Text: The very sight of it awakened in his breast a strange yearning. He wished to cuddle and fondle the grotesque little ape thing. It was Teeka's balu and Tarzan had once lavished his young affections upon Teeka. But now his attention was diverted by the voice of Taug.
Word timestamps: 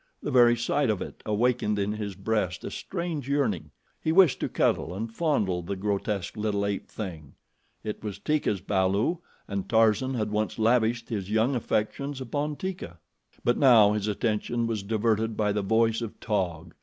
The 0.23 0.31
very 0.31 0.57
sight 0.57 0.89
of 0.89 0.99
it 0.99 1.21
awakened 1.27 1.77
in 1.77 1.91
his 1.91 2.15
breast 2.15 2.63
a 2.63 2.71
strange 2.71 3.29
yearning. 3.29 3.69
He 4.03 4.11
wished 4.11 4.39
to 4.39 4.49
cuddle 4.49 4.95
and 4.95 5.13
fondle 5.13 5.61
the 5.61 5.75
grotesque 5.75 6.35
little 6.35 6.65
ape 6.65 6.87
thing. 6.89 7.35
It 7.83 8.03
was 8.03 8.17
Teeka's 8.17 8.61
balu 8.61 9.19
and 9.47 9.69
Tarzan 9.69 10.15
had 10.15 10.31
once 10.31 10.57
lavished 10.57 11.09
his 11.09 11.29
young 11.29 11.53
affections 11.53 12.19
upon 12.19 12.55
Teeka. 12.55 12.97
But 13.43 13.59
now 13.59 13.91
his 13.91 14.07
attention 14.07 14.65
was 14.65 14.81
diverted 14.81 15.37
by 15.37 15.51
the 15.51 15.61
voice 15.61 16.01
of 16.01 16.19
Taug. 16.19 16.73